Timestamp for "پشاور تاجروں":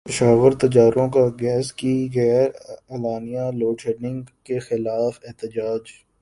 0.05-1.07